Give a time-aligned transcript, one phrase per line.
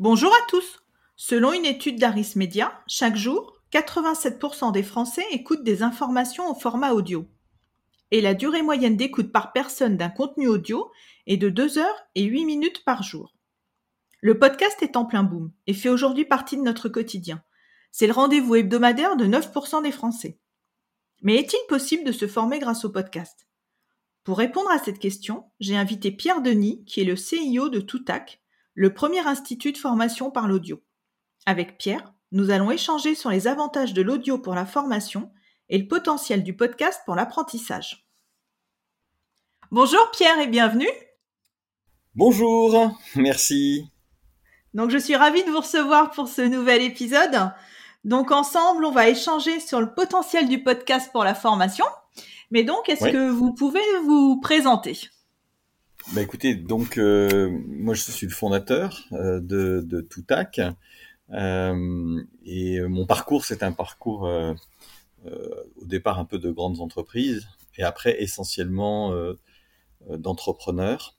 [0.00, 0.78] Bonjour à tous
[1.14, 6.92] Selon une étude d'Aris Media, chaque jour, 87% des Français écoutent des informations au format
[6.92, 7.28] audio.
[8.10, 10.90] Et la durée moyenne d'écoute par personne d'un contenu audio
[11.26, 13.34] est de 2 heures et 8 minutes par jour.
[14.22, 17.42] Le podcast est en plein boom et fait aujourd'hui partie de notre quotidien.
[17.92, 20.38] C'est le rendez-vous hebdomadaire de 9% des Français.
[21.20, 23.46] Mais est-il possible de se former grâce au podcast?
[24.24, 28.40] Pour répondre à cette question, j'ai invité Pierre Denis, qui est le CIO de Toutac,
[28.80, 30.82] le premier institut de formation par l'audio.
[31.44, 35.30] Avec Pierre, nous allons échanger sur les avantages de l'audio pour la formation
[35.68, 38.08] et le potentiel du podcast pour l'apprentissage.
[39.70, 40.88] Bonjour Pierre et bienvenue.
[42.14, 43.84] Bonjour, merci.
[44.72, 47.52] Donc je suis ravie de vous recevoir pour ce nouvel épisode.
[48.04, 51.84] Donc ensemble, on va échanger sur le potentiel du podcast pour la formation.
[52.50, 54.98] Mais donc, est-ce que vous pouvez vous présenter?
[56.08, 60.60] Bah écoutez, donc euh, moi je suis le fondateur euh, de, de Toutac
[61.30, 67.84] euh, et mon parcours c'est un parcours au départ un peu de grandes entreprises et
[67.84, 69.14] après essentiellement
[70.08, 71.16] d'entrepreneurs.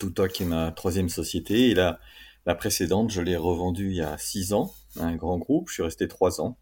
[0.00, 2.00] Toutac est ma troisième société et la,
[2.44, 5.68] la précédente je l'ai revendue il y a six ans à un grand groupe.
[5.68, 6.58] Je suis resté trois ans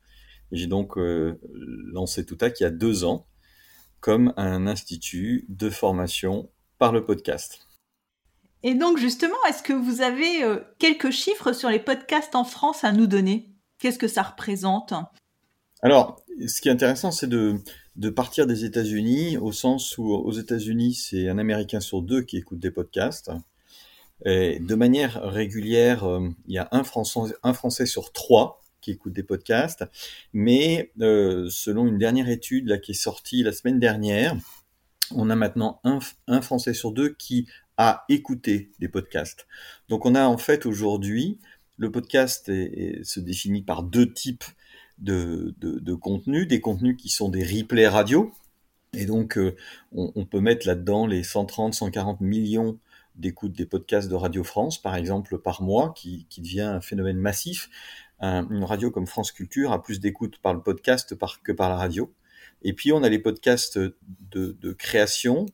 [0.52, 3.26] et j'ai donc lancé Toutac il y a deux ans
[4.00, 7.68] comme un institut de formation par le podcast.
[8.64, 12.82] Et donc justement, est-ce que vous avez euh, quelques chiffres sur les podcasts en France
[12.82, 13.50] à nous donner?
[13.78, 14.92] Qu'est-ce que ça représente?
[15.82, 17.56] Alors, ce qui est intéressant, c'est de,
[17.96, 22.38] de partir des États-Unis, au sens où aux États-Unis, c'est un Américain sur deux qui
[22.38, 23.30] écoute des podcasts.
[24.26, 28.90] Et de manière régulière, euh, il y a un Français, un Français sur trois qui
[28.92, 29.84] écoute des podcasts.
[30.32, 34.36] Mais euh, selon une dernière étude là, qui est sortie la semaine dernière,
[35.14, 39.46] on a maintenant un, Français sur deux qui a écouté des podcasts.
[39.88, 41.38] Donc on a en fait aujourd'hui,
[41.78, 44.44] le podcast se définit par deux types
[44.98, 48.32] de, contenus, des contenus qui sont des replays radio,
[48.92, 49.56] et donc euh,
[49.92, 52.78] on, peut mettre là-dedans les 130, 140 millions
[53.14, 57.70] d'écoutes des podcasts de Radio France, par exemple, par mois, qui, devient un phénomène massif.
[58.20, 62.12] une radio comme France Culture a plus d'écoutes par le podcast que par la radio.
[62.62, 65.46] Et puis on a les podcasts de, création,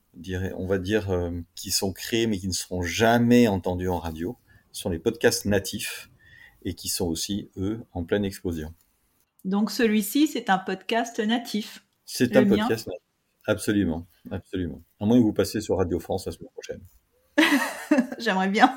[0.56, 4.36] on va dire, euh, qui sont créés mais qui ne seront jamais entendus en radio.
[4.72, 6.10] Ce sont les podcasts natifs
[6.64, 8.74] et qui sont aussi, eux, en pleine explosion.
[9.44, 11.84] Donc celui-ci, c'est un podcast natif.
[12.04, 13.02] C'est un podcast natif.
[13.46, 14.82] Absolument, absolument.
[15.00, 16.80] À moins que vous passez sur Radio France la semaine prochaine.
[18.18, 18.74] J'aimerais bien.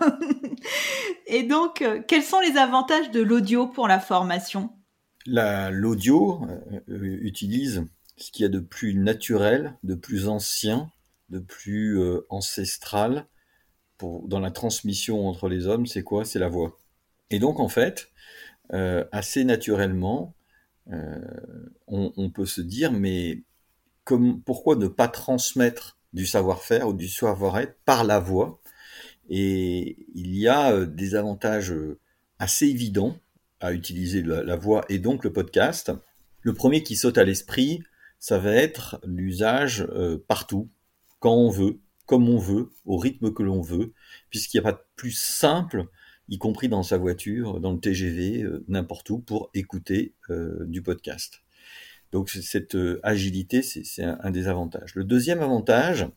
[1.25, 4.69] Et donc, euh, quels sont les avantages de l'audio pour la formation?
[5.25, 7.85] L'audio euh, utilise
[8.19, 10.91] ce qu'il y a de plus naturel, de plus ancien,
[11.29, 13.25] de plus euh, ancestral
[14.01, 16.23] dans la transmission entre les hommes, c'est quoi?
[16.23, 16.79] C'est la voix.
[17.31, 18.09] Et donc en fait,
[18.73, 20.35] euh, assez naturellement,
[20.91, 21.19] euh,
[21.87, 23.43] on, peut se dire, mais
[24.45, 28.61] pourquoi ne pas transmettre du savoir-faire ou du savoir-être par la voix?
[29.29, 31.73] Et il y a des avantages
[32.39, 33.17] assez évidents
[33.59, 35.91] à utiliser la voix et donc le podcast.
[36.41, 37.83] Le premier qui saute à l'esprit,
[38.19, 40.69] ça va être l'usage euh, partout,
[41.19, 43.93] quand on veut, comme on veut, au rythme que l'on veut,
[44.29, 45.85] puisqu'il n'y a pas de plus simple,
[46.27, 50.81] y compris dans sa voiture, dans le TGV, euh, n'importe où, pour écouter euh, du
[50.81, 51.41] podcast.
[52.11, 54.95] Donc cette agilité, c'est un, des avantages.
[54.95, 56.07] Le deuxième avantage,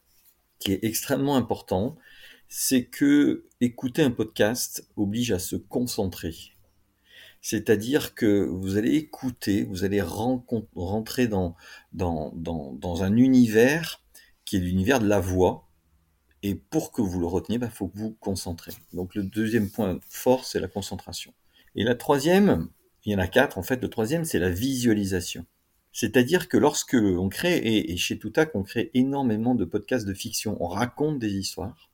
[0.58, 1.98] qui est extrêmement important,
[2.48, 6.34] c'est que écouter un podcast oblige à se concentrer.
[7.42, 11.56] C'est-à-dire que vous allez écouter, vous allez rentrer dans,
[11.98, 14.00] un univers
[14.44, 15.68] qui est l'univers de la voix.
[16.44, 18.72] Et pour que vous le reteniez, il bah, faut que vous vous concentrez.
[18.92, 21.34] Donc le deuxième point fort, c'est la concentration.
[21.74, 22.68] Et la troisième,
[23.04, 25.44] il y en a quatre en fait, le troisième, c'est la visualisation.
[25.92, 30.56] C'est-à-dire que lorsque on crée, et, chez Toutac, on crée énormément de podcasts de fiction,
[30.60, 31.90] on raconte des histoires.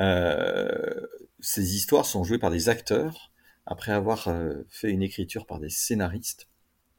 [0.00, 1.06] Euh,
[1.38, 3.30] ces histoires sont jouées par des acteurs
[3.66, 6.48] après avoir euh, fait une écriture par des scénaristes.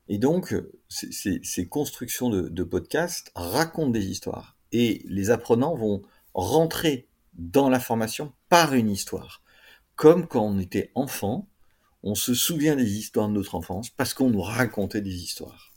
[0.08, 0.54] Et donc,
[0.90, 4.58] ces, constructions de, podcasts racontent des histoires.
[4.72, 6.02] Et les apprenants vont
[6.34, 9.42] rentrer dans la formation par une histoire.
[9.96, 11.48] comme quand on était enfant,
[12.04, 15.72] on se souvient des histoires de notre enfance parce qu'on nous racontait des histoires.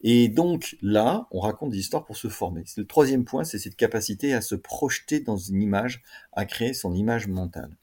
[0.00, 2.64] Et donc là, on raconte des histoires pour se former.
[2.76, 6.02] Le troisième point, c'est cette capacité à se projeter dans une image,
[6.32, 7.76] à créer son image mentale.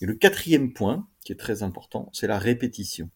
[0.00, 3.10] Et le quatrième point, qui est très important, c'est la répétition.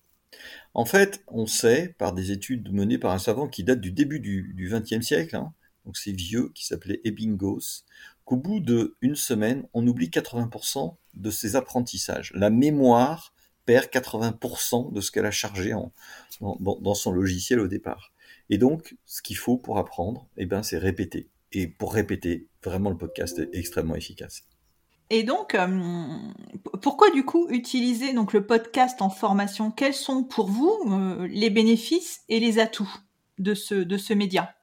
[0.74, 4.20] En fait, on sait, par des études menées par un savant qui date du début
[4.20, 5.52] du XXe siècle, hein,
[5.88, 7.84] donc c'est vieux, qui s'appelait Ebbinghaus,
[8.26, 12.30] qu'au bout d'une semaine, on oublie 80% de ses apprentissages.
[12.34, 13.32] La mémoire
[13.64, 15.74] perd 80% de ce qu'elle a chargé
[16.40, 18.12] dans, son logiciel au départ.
[18.50, 21.30] Et donc, ce qu'il faut pour apprendre, eh ben, c'est répéter.
[21.52, 24.47] Et pour répéter, vraiment, le podcast est extrêmement efficace.
[25.10, 25.66] Et donc, euh,
[26.82, 29.70] pourquoi du coup utiliser donc le podcast en formation?
[29.70, 32.92] Quels sont pour vous euh, les bénéfices et les atouts
[33.38, 34.54] de ce, média?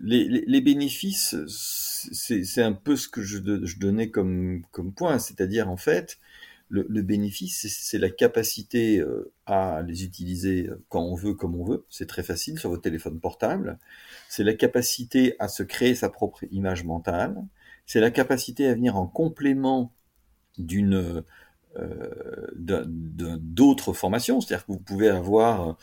[0.00, 3.38] Les, bénéfices, c'est un peu ce que je,
[3.78, 6.18] donnais comme, comme point, c'est-à-dire en fait,
[6.68, 11.84] le, bénéfice, c'est la capacité euh, à les utiliser quand on veut, comme on veut.
[11.88, 13.78] C'est très facile sur votre téléphone portable.
[14.28, 17.42] C'est la capacité à se créer sa propre image mentale.
[17.86, 19.92] C'est la capacité à venir en complément
[20.58, 21.24] d'une
[21.76, 24.40] euh, d'autres formations.
[24.40, 25.76] C'est-à-dire que vous pouvez avoir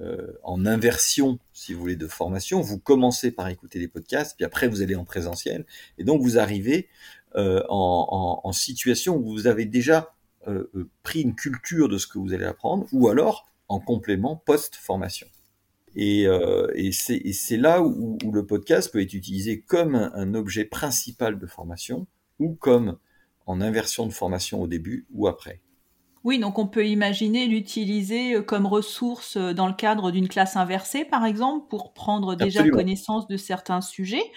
[0.00, 2.60] euh, en inversion, si vous voulez, de formation.
[2.60, 5.64] Vous commencez par écouter des podcasts, puis après vous allez en présentiel,
[5.96, 6.88] et donc vous arrivez
[7.34, 10.14] en, en, situation où vous avez déjà
[10.48, 14.36] euh, euh, pris une culture de ce que vous allez apprendre, ou alors en complément
[14.36, 15.26] post-formation.
[15.94, 21.38] Et, euh, et c'est là où, le podcast peut être utilisé comme un, objet principal
[21.38, 22.06] de formation,
[22.38, 22.98] ou comme
[23.46, 25.60] en inversion de formation au début ou après.
[26.24, 31.24] Oui, donc on peut imaginer l'utiliser comme ressource dans le cadre d'une classe inversée, par
[31.24, 34.30] exemple, pour prendre déjà connaissance de certains sujets,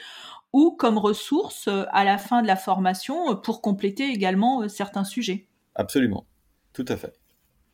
[0.54, 5.48] ou comme ressource à la fin de la formation pour compléter également certains sujets.
[5.76, 6.26] Absolument,
[6.74, 7.22] tout à fait.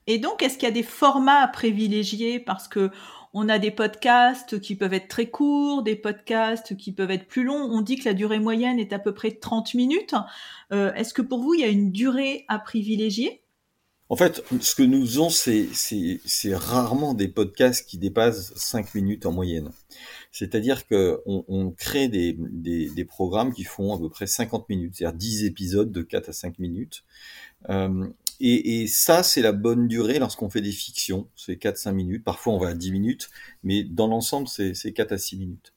[0.08, 2.40] Et donc, est-ce qu'il y a des formats à privilégier?
[2.40, 2.92] Parce que
[3.34, 7.44] on a des podcasts qui peuvent être très courts, des podcasts qui peuvent être plus
[7.44, 7.70] longs.
[7.72, 10.16] On dit que la durée moyenne est à peu près 30 minutes.
[10.72, 13.42] Euh, est-ce que pour vous, il y a une durée à privilégier?
[14.10, 19.34] En fait, ce que nous faisons, c'est rarement des podcasts qui dépassent 5 minutes en
[19.34, 19.72] moyenne.
[20.32, 25.44] C'est-à-dire qu'on on crée des, programmes qui font à peu près 50 minutes, c'est-à-dire 10
[25.44, 27.04] épisodes de 4 à 5 minutes.
[27.70, 28.08] Euh,
[28.40, 31.28] et, ça, c'est la bonne durée lorsqu'on fait des fictions.
[31.36, 32.24] C'est 4-5 minutes.
[32.24, 33.30] Parfois, on va à 10 minutes.
[33.64, 35.74] Mais dans l'ensemble, c'est 4 à 6 minutes.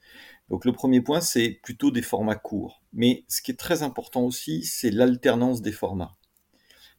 [0.51, 2.83] Donc le premier point, c'est plutôt des formats courts.
[2.93, 6.17] Mais ce qui est très important aussi, c'est l'alternance des formats.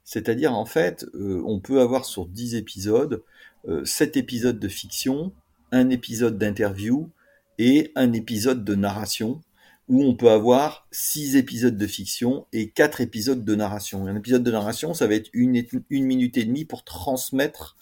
[0.03, 3.23] C'est-à-dire, en fait, euh, on peut avoir sur 10 épisodes,
[3.67, 5.33] euh, 7 épisodes de fiction,
[5.71, 7.09] un épisode d'interview
[7.59, 9.41] et un épisode de narration
[9.91, 14.07] où on peut avoir six épisodes de fiction et quatre épisodes de narration.
[14.07, 17.75] Un épisode de narration, ça va être une, une minute et demie pour transmettre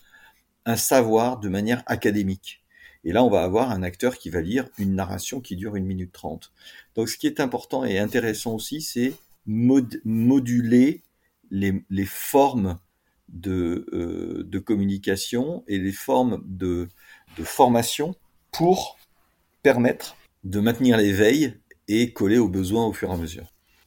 [0.66, 2.64] un savoir de manière académique.
[3.04, 5.86] Et là, on va avoir un acteur qui va lire une narration qui dure une
[5.86, 6.52] minute trente.
[6.96, 9.14] Donc, ce qui est important et intéressant aussi, c'est
[9.46, 11.04] moduler
[11.52, 12.80] les, les, formes
[13.28, 16.90] de, euh, de, communication et les formes de,
[17.38, 18.16] de formation
[18.52, 18.98] pour
[19.62, 21.54] permettre de maintenir l'éveil
[21.90, 23.44] et coller aux besoins au fur et à mesure.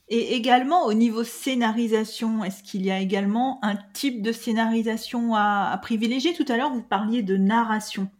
[0.08, 5.78] Et également au niveau scénarisation, est-ce qu'il y a également un type de scénarisation à,
[5.80, 6.34] privilégier?
[6.34, 8.10] Tout à l'heure, vous parliez de narration.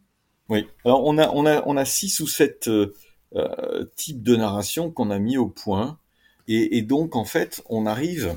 [0.48, 2.94] Oui, alors on a, on a, on a six ou sept euh,
[3.34, 5.98] euh, types de narration qu'on a mis au point.
[6.48, 8.36] Et, donc, en fait, on arrive,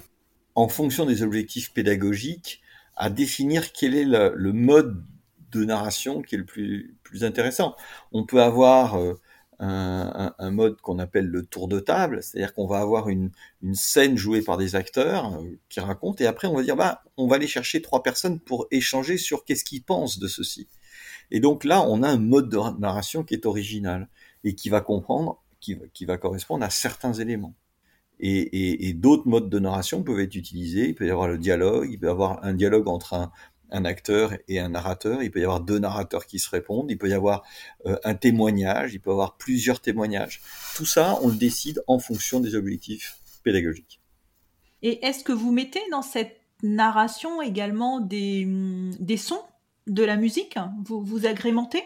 [0.53, 2.61] en fonction des objectifs pédagogiques,
[2.95, 5.03] à définir quel est le, mode
[5.51, 7.75] de narration qui est le plus, plus intéressant.
[8.11, 9.19] On peut avoir euh,
[9.59, 13.31] un, mode qu'on appelle le tour de table, c'est-à-dire qu'on va avoir une,
[13.73, 17.27] scène jouée par des acteurs euh, qui racontent, et après on va dire bah on
[17.27, 20.67] va aller chercher trois personnes pour échanger sur qu'est-ce qu'ils pensent de ceci.
[21.31, 24.07] Et donc là, on a un mode de narration qui est original
[24.43, 27.55] et qui va comprendre, qui, va correspondre à certains éléments.
[28.19, 30.89] Et, et d'autres modes de narration peuvent être utilisés.
[30.89, 33.31] Il peut y avoir le dialogue, il peut y avoir un dialogue entre un,
[33.71, 36.97] un acteur et un narrateur, il peut y avoir deux narrateurs qui se répondent, il
[36.97, 37.43] peut y avoir
[37.85, 40.41] euh, un témoignage, il peut y avoir plusieurs témoignages.
[40.75, 44.01] Tout ça, on le décide en fonction des objectifs pédagogiques.
[44.81, 48.47] Et est-ce que vous mettez dans cette narration également des,
[48.99, 49.43] des sons,
[49.87, 50.57] de la musique?
[50.85, 51.83] Vous, vous agrémentez?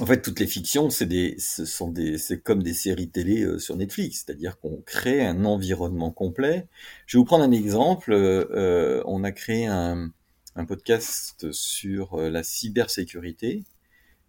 [0.00, 3.42] En fait, toutes les fictions, c'est des, ce sont des, c'est comme des séries télé
[3.42, 6.66] euh, sur Netflix, c'est-à-dire qu'on crée un environnement complet.
[7.06, 8.12] Je vais vous prendre un exemple.
[8.12, 10.10] Euh, on a créé un,
[10.56, 13.64] un podcast sur euh, la cybersécurité.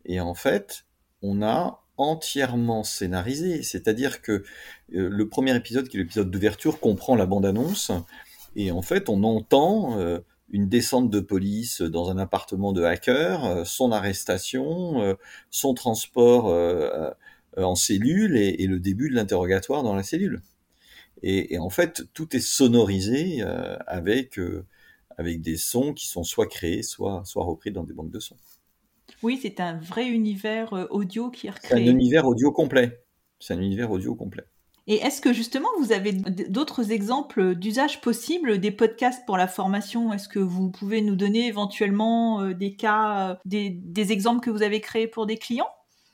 [0.05, 0.85] Et en fait,
[1.21, 3.63] on a entièrement scénarisé.
[3.63, 4.43] C'est-à-dire que euh,
[5.09, 7.91] le premier épisode, qui est l'épisode d'ouverture, comprend la bande-annonce.
[8.55, 13.65] Et en fait, on entend euh, une descente de police dans un appartement de hacker,
[13.65, 15.17] son arrestation,
[15.49, 16.45] son transport
[17.57, 20.43] en cellule et, le début de l'interrogatoire dans la cellule.
[21.23, 23.41] Et, en fait, tout est sonorisé
[23.87, 24.39] avec,
[25.17, 28.37] avec des sons qui sont soit créés, soit, soit repris dans des banques de sons.
[29.23, 31.85] Oui, c'est un vrai univers audio qui est recréé.
[31.85, 33.05] C'est un univers audio complet.
[33.39, 34.45] C'est un univers audio complet.
[34.87, 40.13] Et est-ce que justement vous avez d'autres exemples d'usage possible des podcasts pour la formation?
[40.13, 44.61] Est-ce que vous pouvez nous donner éventuellement euh, des cas, euh, des, exemples que vous
[44.61, 45.69] avez créés pour des clients?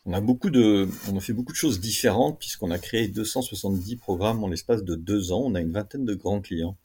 [0.05, 3.97] On a beaucoup de, on a fait beaucoup de choses différentes puisqu'on a créé 270
[3.97, 5.43] programmes en l'espace de deux ans.
[5.45, 6.77] On a une vingtaine de grands clients.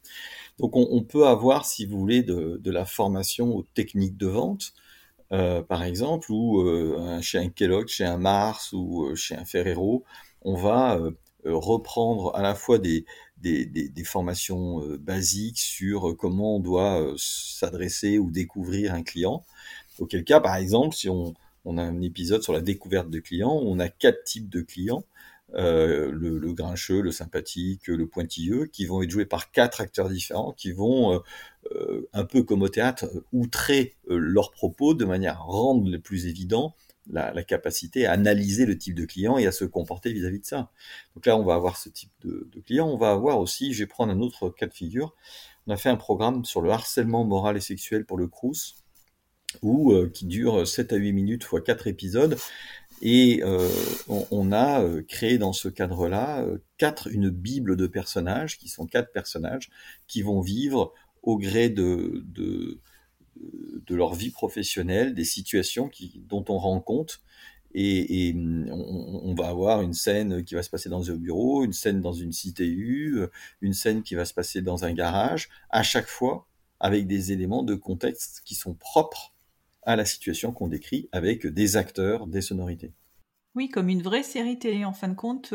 [0.59, 4.73] Donc on, peut avoir, si vous voulez, de, la formation aux techniques de vente,
[5.31, 6.63] euh, par exemple, ou
[7.21, 10.03] chez un Kellogg, chez un Mars ou chez un Ferrero,
[10.41, 10.99] on va
[11.47, 13.05] euh, reprendre à la fois des,
[14.03, 19.45] formations euh, basiques sur euh, comment on doit s'adresser ou découvrir un client.
[19.99, 21.33] Auquel cas, par exemple, si on,
[21.77, 25.03] a un épisode sur la découverte de clients, on a quatre types de clients.
[25.53, 30.71] le, grincheux, le sympathique, le pointilleux, qui vont être joués par quatre acteurs différents, qui
[30.71, 31.21] vont,
[32.13, 36.75] un peu comme au théâtre, outrer leurs propos de manière à rendre le plus évident
[37.09, 40.71] la, capacité à analyser le type de client et à se comporter vis-à-vis de ça.
[41.15, 42.87] Donc là, on va avoir ce type de, client.
[42.87, 45.15] On va avoir aussi, je vais prendre un autre cas de figure,
[45.65, 48.75] on a fait un programme sur le harcèlement moral et sexuel pour le Crous,
[49.61, 52.37] où, euh, qui dure 7 à 8 minutes fois 4 épisodes.
[53.01, 53.69] Et euh,
[54.07, 56.43] on, a euh, créé dans ce cadre-là
[56.77, 59.69] quatre une bible de personnages qui sont quatre personnages
[60.07, 62.79] qui vont vivre au gré de, de
[63.85, 67.21] de leur vie professionnelle, des situations qui, dont on rend compte.
[67.75, 68.33] Et,
[68.71, 72.13] on, va avoir une scène qui va se passer dans un bureau, une scène dans
[72.13, 73.19] une CTU,
[73.61, 76.47] une scène qui va se passer dans un garage, à chaque fois
[76.79, 79.33] avec des éléments de contexte qui sont propres
[79.87, 82.93] à la situation qu'on décrit, avec des acteurs, des sonorités.
[83.55, 84.85] Oui, comme une vraie série télé.
[84.85, 85.53] En fin de compte,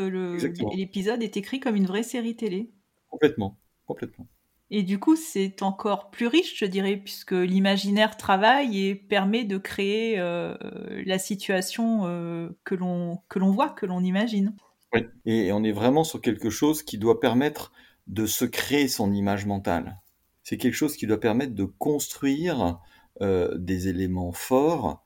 [0.74, 2.72] l'épisode est écrit comme une vraie série télé.
[3.08, 4.26] Complètement, complètement.
[4.70, 9.58] Et du coup, c'est encore plus riche, je dirais, puisque l'imaginaire travaille et permet de
[9.58, 10.56] créer euh,
[11.04, 13.20] la situation euh, que l'on
[13.50, 14.56] voit, que l'on imagine.
[14.94, 15.02] Oui.
[15.26, 17.70] Et on est vraiment sur quelque chose qui doit permettre
[18.06, 20.00] de se créer son image mentale.
[20.42, 22.80] C'est quelque chose qui doit permettre de construire
[23.20, 25.02] des éléments forts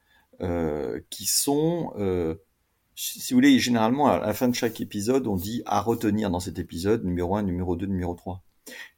[1.11, 1.93] qui sont
[2.95, 6.41] si vous voulez, généralement, à la fin de chaque épisode, on dit à retenir dans
[6.41, 8.43] cet épisode, numéro 1, numéro 2, numéro 3.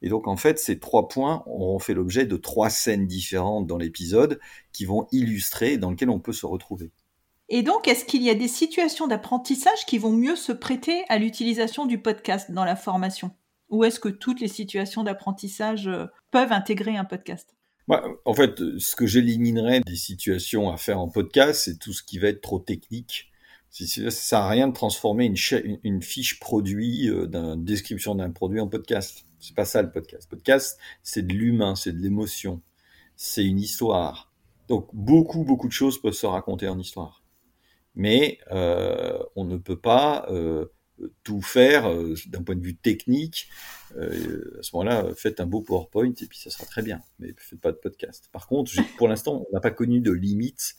[0.01, 3.77] Et donc en fait, ces trois points ont fait l'objet de trois scènes différentes dans
[3.77, 4.39] l'épisode
[4.71, 6.91] qui vont illustrer dans lesquelles on peut se retrouver.
[7.51, 11.17] Et donc, est-ce qu'il y a des situations d'apprentissage qui vont mieux se prêter à
[11.17, 13.31] l'utilisation du podcast dans la formation?
[13.69, 17.55] Ou est-ce que toutes les situations d'apprentissage euh, peuvent intégrer un podcast?
[18.25, 22.19] En fait, ce que j'éliminerais des situations à faire en podcast, c'est tout ce qui
[22.19, 23.31] va être trop technique.
[23.71, 28.59] Ça sert à rien de transformer une, une fiche produit, euh, d'une description d'un produit
[28.59, 29.25] en podcast.
[29.39, 30.27] C'est pas ça le podcast.
[30.31, 32.61] Le podcast, c'est de l'humain, c'est de l'émotion,
[33.15, 34.31] c'est une histoire.
[34.67, 37.23] Donc beaucoup, beaucoup de choses peuvent se raconter en histoire.
[37.95, 40.65] Mais euh, on ne peut pas euh,
[41.23, 43.49] tout faire euh, d'un point de vue technique.
[43.95, 47.01] à ce moment-là, faites un beau PowerPoint et puis ça sera très bien.
[47.19, 48.29] Mais faites pas de podcast.
[48.31, 50.75] Par contre, pour l'instant, on n'a pas connu de limite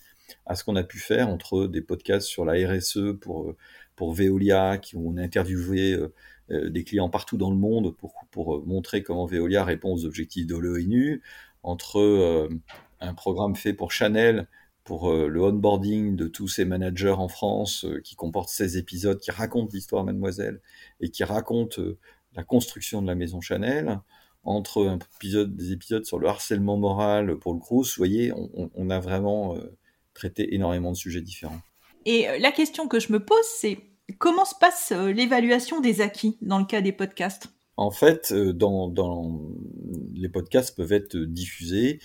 [0.47, 3.55] à ce qu'on a pu faire entre des podcasts sur la RSE pour
[3.97, 5.99] pour Veolia, qui ont interviewé
[6.51, 10.05] euh, des clients partout dans le monde pour, pour euh, montrer comment Veolia répond aux
[10.05, 11.23] objectifs de l'ONU,
[11.63, 12.49] entre euh,
[13.01, 14.49] un programme fait pour Chanel
[14.91, 19.71] pour le onboarding de tous ces managers en France qui comporte 16 épisodes qui racontent
[19.73, 20.61] l'histoire Mademoiselle
[20.99, 21.81] et qui racontent
[22.35, 24.01] la construction de la maison Chanel,
[24.43, 28.69] entre un épisode, des épisodes sur le harcèlement moral pour le Crous, vous voyez, on,
[28.75, 29.57] on a vraiment
[30.13, 31.61] traité énormément de sujets différents.
[32.05, 33.79] Et la question que je me pose, c'est
[34.19, 37.49] Comment se passe euh, l'évaluation des acquis dans le cas des podcasts?
[37.77, 38.93] En fait, euh, dans,
[40.15, 42.01] les podcasts peuvent être diffusés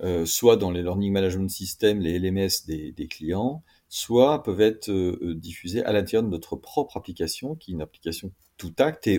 [0.00, 4.90] euh, soit dans les Learning Management Systems, les LMS des, clients, soit peuvent être
[5.34, 9.10] diffusés à l'intérieur de notre propre application, qui est une application tout acte,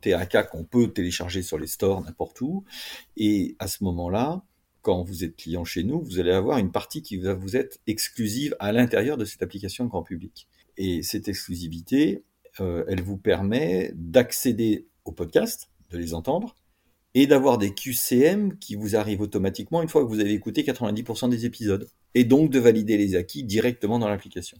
[0.00, 2.64] TAK, qu'on peut télécharger sur les stores n'importe où.
[3.16, 4.44] Et à ce moment-là,
[4.82, 7.78] quand vous êtes client chez nous, vous allez avoir une partie qui va vous être
[7.86, 10.48] exclusive à l'intérieur de cette application grand public.
[10.76, 12.24] Et cette exclusivité,
[12.60, 16.56] euh, elle vous permet d'accéder aux podcasts, de les entendre,
[17.14, 21.28] et d'avoir des QCM qui vous arrivent automatiquement une fois que vous avez écouté 90%
[21.28, 24.58] des épisodes, et donc de valider les acquis directement dans l'application.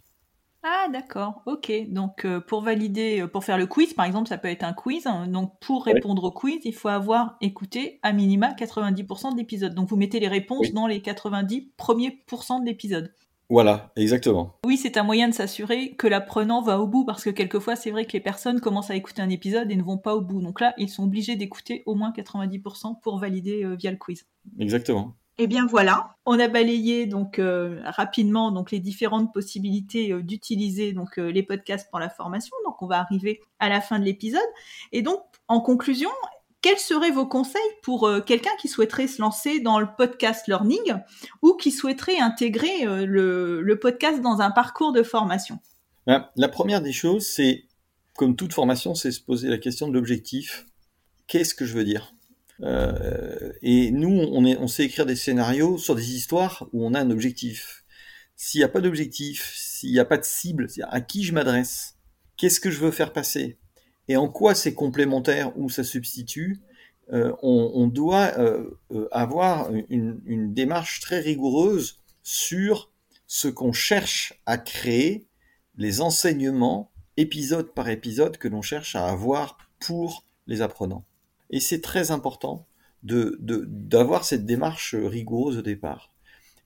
[0.65, 1.73] Ah d'accord, ok.
[1.89, 4.73] Donc euh, pour valider, euh, pour faire le quiz, par exemple, ça peut être un
[4.73, 5.07] quiz.
[5.09, 5.27] hein.
[5.27, 9.75] Donc pour répondre au quiz, il faut avoir écouté à minima 90% de l'épisode.
[9.75, 10.73] Donc vous mettez les réponses Oui.
[10.73, 13.13] dans les 90 premiers pourcents de l'épisode.
[13.53, 14.59] Voilà, exactement.
[14.65, 17.91] Oui, c'est un moyen de s'assurer que l'apprenant va au bout, parce que quelquefois c'est
[17.91, 20.41] vrai que les personnes commencent à écouter un épisode et ne vont pas au bout.
[20.41, 24.25] Donc là, ils sont obligés d'écouter au moins 90% pour valider euh, via le quiz.
[24.59, 25.15] Exactement.
[25.39, 30.93] Eh bien voilà, on a balayé donc euh, rapidement donc les différentes possibilités euh, d'utiliser
[30.93, 32.55] donc euh, les podcasts pour la formation.
[32.67, 34.41] Donc on va arriver à la fin de l'épisode
[34.93, 36.11] et donc en conclusion,
[36.63, 40.95] quels seraient vos conseils pour euh, quelqu'un qui souhaiterait se lancer dans le podcast learning
[41.43, 45.59] ou qui souhaiterait intégrer euh, le, podcast dans un parcours de formation?
[46.07, 47.65] Ben, La première des choses, c'est,
[48.17, 50.67] comme toute formation, c'est se poser la question de l'objectif.
[51.27, 52.15] Qu'est-ce que je veux dire?
[52.63, 57.01] Euh, Et nous, on, on sait écrire des scénarios sur des histoires où on a
[57.01, 57.85] un objectif.
[58.37, 61.97] S'il n'y a pas d'objectif, s'il n'y a pas de cible, à qui je m'adresse,
[62.37, 63.59] qu'est-ce que je veux faire passer,
[64.09, 66.61] et en quoi c'est complémentaire ou ça substitue,
[67.13, 72.91] euh, on, doit euh, euh, avoir une, démarche très rigoureuse sur
[73.27, 75.27] ce qu'on cherche à créer,
[75.77, 81.05] les enseignements, épisode par épisode, que l'on cherche à avoir pour les apprenants.
[81.51, 82.67] Et c'est très important
[83.03, 86.15] de, de, d'avoir cette démarche rigoureuse au départ.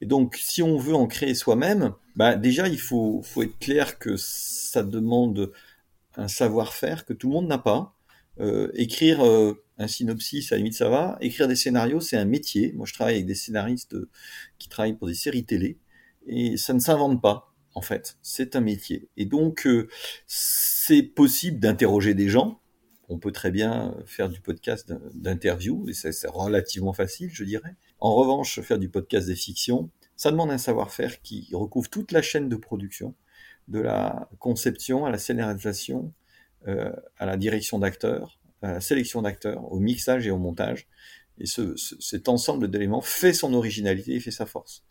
[0.01, 3.99] Et donc, si on veut en créer soi-même, bah déjà, il faut, faut être clair
[3.99, 5.53] que ça demande
[6.17, 7.95] un savoir-faire que tout le monde n'a pas.
[8.39, 11.17] Euh, écrire euh, un synopsis, à la limite, ça va.
[11.21, 12.73] Écrire des scénarios, c'est un métier.
[12.73, 14.11] Moi, je travaille avec des scénaristes euh,
[14.59, 15.79] qui travaillent pour des séries télé.
[16.27, 18.19] Et ça ne s'invente pas, en fait.
[18.23, 19.09] C'est un métier.
[19.17, 19.69] Et donc,
[20.27, 22.61] c'est possible d'interroger des gens.
[23.09, 27.77] On peut très bien faire du podcast d'interview, et c'est relativement facile, je dirais.
[28.01, 32.23] En revanche, faire du podcast des fictions, ça demande un savoir-faire qui recouvre toute la
[32.23, 33.15] chaîne de production,
[33.69, 36.13] de la conception à la scénarisation,
[36.69, 40.89] euh, à la direction d'acteurs, à la sélection d'acteurs, au mixage et au montage.
[41.39, 44.85] Et ce, ce- cet ensemble d'éléments fait son originalité et fait sa force.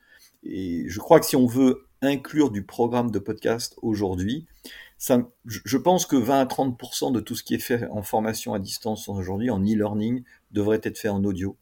[0.43, 4.45] Et je crois que si on veut inclure du programme de podcast aujourd'hui,
[4.97, 8.03] ça, je je pense que 20 à 30% de tout ce qui est fait en
[8.03, 11.57] formation à distance aujourd'hui, en e-learning, devrait être fait en audio.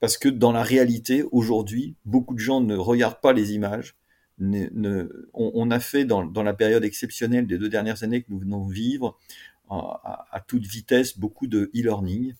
[0.00, 3.96] Parce que dans la réalité, aujourd'hui, beaucoup de gens ne regardent pas les images.
[4.40, 9.18] On, a fait dans, la période exceptionnelle des deux dernières années que nous venons vivre,
[9.70, 12.34] à, toute vitesse, beaucoup de e-learning.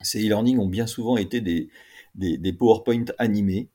[0.00, 1.68] Ces e-learning ont bien souvent été des,
[2.14, 3.68] des, PowerPoint animés.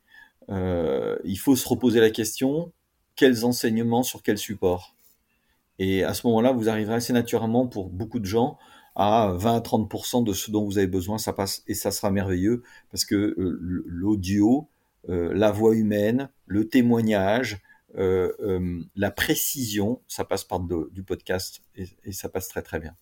[0.49, 2.71] Euh, il faut se reposer la question,
[3.15, 4.95] quels enseignements sur quel support?
[5.79, 8.57] Et à ce moment-là, vous arriverez assez naturellement pour beaucoup de gens
[8.95, 12.11] à 20 à 30% de ce dont vous avez besoin, ça passe et ça sera
[12.11, 14.69] merveilleux parce que euh, l'audio,
[15.07, 17.61] la voix humaine, le témoignage,
[17.97, 22.61] euh, euh, la précision, ça passe par de- du podcast et, et ça passe très
[22.61, 22.95] très bien.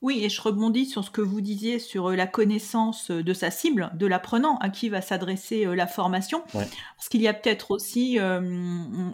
[0.00, 3.32] Oui, et je rebondis sur ce que vous disiez sur euh, la connaissance euh, de
[3.34, 6.42] sa cible, de l'apprenant à qui va s'adresser euh, la formation.
[6.54, 6.66] Ouais.
[6.96, 8.40] Parce qu'il y a peut-être aussi euh,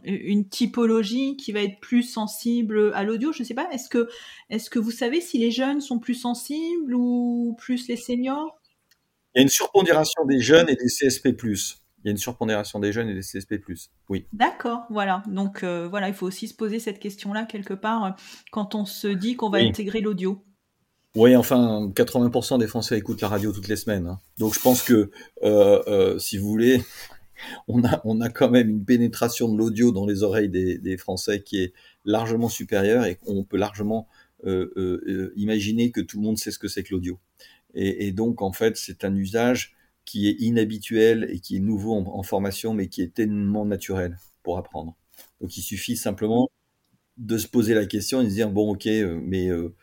[0.04, 3.32] une typologie qui va être plus sensible à l'audio.
[3.32, 4.08] Je ne sais pas, est-ce que,
[4.48, 8.58] est que vous savez si les jeunes sont plus sensibles ou plus les seniors?
[9.34, 11.36] Il y a une surpondération des jeunes et des CSP+.
[12.04, 13.60] Il y a une surpondération des jeunes et des CSP+.
[14.08, 14.26] Oui.
[14.32, 15.22] D'accord, voilà.
[15.26, 18.10] Donc euh, voilà, il faut aussi se poser cette question-là quelque part euh,
[18.52, 19.68] quand on se dit qu'on va Oui.
[19.68, 20.44] intégrer l'audio.
[21.16, 24.06] Oui, enfin, 80% des Français écoutent la radio toutes les semaines.
[24.06, 24.20] hein.
[24.38, 25.10] Donc je pense que,
[25.42, 26.82] euh, si vous voulez,
[27.68, 30.96] on a, on a quand même une pénétration de l'audio dans les oreilles des, des
[30.96, 31.72] Français qui est
[32.04, 34.06] largement supérieure et qu'on peut largement
[35.36, 37.18] imaginer que tout le monde sait ce que c'est que l'audio.
[37.74, 39.74] Et, et donc, en fait, c'est un usage
[40.08, 44.16] qui est inhabituel et qui est nouveau en, en formation, mais qui est tellement naturel
[44.42, 44.96] pour apprendre.
[45.40, 46.48] Donc il suffit simplement
[47.18, 49.48] de se poser la question et de se dire, bon, ok, euh, mais...
[49.48, 49.74] euh,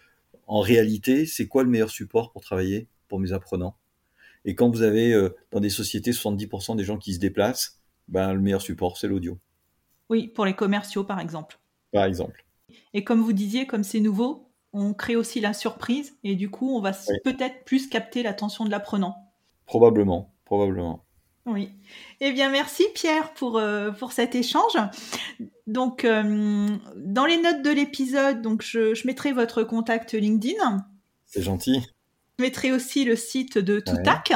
[0.47, 3.75] en réalité, c'est quoi le meilleur support pour travailler pour mes apprenants?
[4.45, 8.33] Et quand vous avez euh, dans des sociétés 70% des gens qui se déplacent, ben,
[8.33, 9.39] le meilleur support, c'est l'audio,
[10.09, 11.59] Oui, pour les commerciaux par exemple.
[11.91, 12.45] par exemple.
[12.93, 16.75] Et comme vous disiez, comme c'est nouveau, on crée aussi la surprise et du coup,
[16.77, 17.15] on va Oui.
[17.23, 19.24] peut-être plus capter l'attention de l'apprenant.
[19.65, 21.05] Probablement, probablement.
[21.45, 21.69] Oui.
[22.21, 24.77] Eh bien, merci Pierre pour, euh, pour cet échange.
[25.67, 30.87] Donc, euh, dans les notes de l'épisode, donc je, je mettrai votre contact LinkedIn.
[31.27, 31.85] C'est gentil.
[32.39, 34.33] Je mettrai aussi le site de Toutac.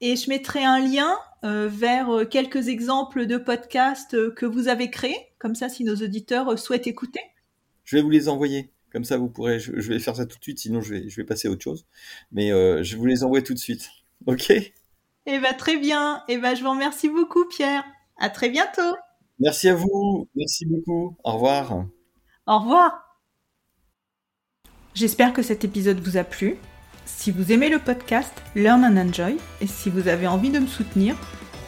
[0.00, 1.14] Et je mettrai un lien
[1.44, 5.18] euh, vers quelques exemples de podcasts que vous avez créés.
[5.38, 7.20] Comme ça, si nos auditeurs souhaitent écouter.
[7.84, 8.72] Je vais vous les envoyer.
[8.92, 9.60] Comme ça, vous pourrez.
[9.60, 11.50] Je, je vais faire ça tout de suite, sinon je vais, je vais passer à
[11.50, 11.84] autre chose.
[12.32, 13.90] Mais je vous les envoie tout de suite.
[14.26, 16.22] Ok Eh bien, très bien.
[16.28, 17.84] Eh bien, je vous remercie beaucoup, Pierre.
[18.18, 18.96] À très bientôt.
[19.38, 20.28] Merci à vous.
[20.34, 21.16] Merci beaucoup.
[21.24, 21.84] Au revoir.
[22.46, 23.04] Au revoir
[24.94, 26.56] J'espère que cet épisode vous a plu.
[27.06, 30.66] Si vous aimez le podcast Learn and Enjoy et si vous avez envie de me
[30.66, 31.14] soutenir,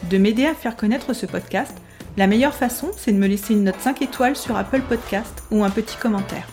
[0.09, 1.75] de m'aider à faire connaître ce podcast,
[2.17, 5.63] la meilleure façon, c'est de me laisser une note 5 étoiles sur Apple Podcast ou
[5.63, 6.47] un petit commentaire.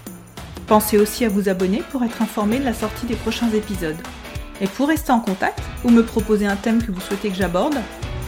[0.69, 3.97] Pensez aussi à vous abonner pour être informé de la sortie des prochains épisodes.
[4.61, 7.77] Et pour rester en contact ou me proposer un thème que vous souhaitez que j'aborde,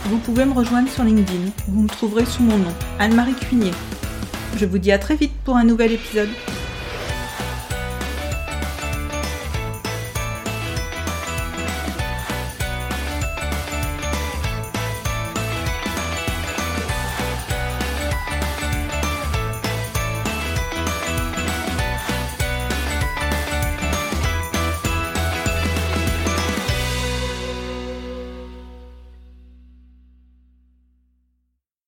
[0.07, 1.51] vous pouvez me rejoindre sur LinkedIn.
[1.69, 3.73] Vous me trouverez sous mon nom, Anne-Marie Cuinier.
[4.57, 6.29] Je vous dis à très vite pour un nouvel épisode.